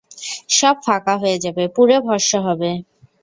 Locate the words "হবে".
2.47-2.71